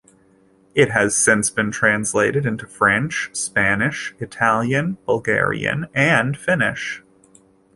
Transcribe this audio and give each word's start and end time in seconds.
It 0.73 0.89
has 0.89 1.15
since 1.15 1.51
been 1.51 1.69
translated 1.69 2.43
into 2.43 2.65
French, 2.65 3.29
Spanish, 3.33 4.15
Italian, 4.19 4.97
Bulgarian, 5.05 5.89
and 5.93 6.35
Finnish. 6.35 7.03